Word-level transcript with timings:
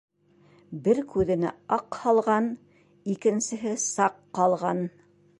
Бер 0.85 0.99
күҙенә 1.09 1.51
аҡ 1.75 1.97
һалған, 2.05 2.47
икенсеһе 3.13 3.75
саҡ 3.83 4.17
ҡалған. 4.39 4.81